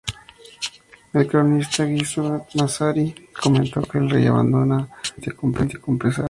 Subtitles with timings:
[1.13, 4.89] El cronista Giuseppe Massari comentó que "el Rey abandona
[5.39, 6.19] Florencia con pesar".